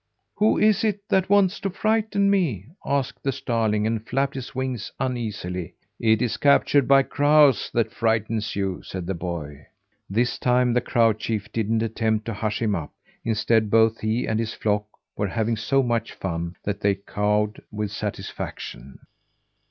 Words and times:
"Who 0.37 0.57
is 0.57 0.83
it 0.83 1.01
that 1.09 1.29
wants 1.29 1.59
to 1.59 1.69
frighten 1.69 2.31
me?" 2.31 2.69
asked 2.83 3.21
the 3.21 3.31
starling, 3.31 3.85
and 3.85 4.03
flapped 4.03 4.33
his 4.33 4.55
wings 4.55 4.91
uneasily. 4.99 5.75
"It 5.99 6.23
is 6.23 6.37
Captured 6.37 6.87
by 6.87 7.03
Crows 7.03 7.69
that 7.75 7.91
frightens 7.93 8.55
you," 8.55 8.81
said 8.81 9.05
the 9.05 9.13
boy. 9.13 9.67
This 10.09 10.39
time 10.39 10.73
the 10.73 10.81
crow 10.81 11.13
chief 11.13 11.51
didn't 11.51 11.83
attempt 11.83 12.25
to 12.25 12.33
hush 12.33 12.63
him 12.63 12.73
up. 12.73 12.91
Instead, 13.23 13.69
both 13.69 13.99
he 13.99 14.25
and 14.27 14.39
his 14.39 14.55
flock 14.55 14.85
were 15.15 15.27
having 15.27 15.55
so 15.55 15.83
much 15.83 16.13
fun 16.13 16.55
that 16.63 16.79
they 16.79 16.95
cawed 16.95 17.61
with 17.71 17.91
satisfaction. 17.91 19.01